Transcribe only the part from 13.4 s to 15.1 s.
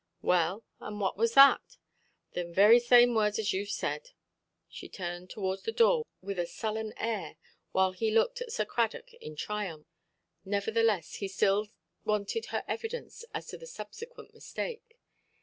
to the subsequent mistake.